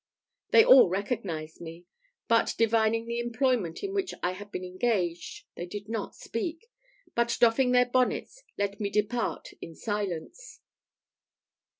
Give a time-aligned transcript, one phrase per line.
[0.49, 1.85] They all recognised me;
[2.27, 6.71] but divining the employment in which I had been engaged, they did not speak,
[7.13, 10.59] but doffing their bonnets, let me depart in silence.